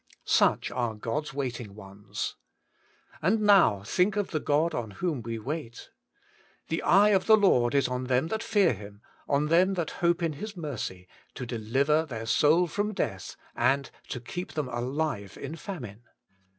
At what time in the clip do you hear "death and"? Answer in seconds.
12.95-13.91